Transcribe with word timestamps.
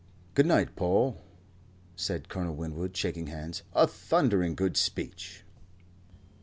"Good 0.33 0.47
night, 0.47 0.75
Paul," 0.75 1.21
said 1.95 2.27
Colonel 2.27 2.55
Winwood, 2.55 2.97
shaking 2.97 3.27
hands. 3.27 3.61
"A 3.73 3.85
thundering 3.85 4.55
good 4.55 4.75
speech." 4.75 5.43